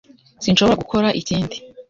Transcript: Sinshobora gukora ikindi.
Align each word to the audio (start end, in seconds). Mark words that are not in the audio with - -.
Sinshobora 0.43 0.79
gukora 0.83 1.07
ikindi. 1.19 1.55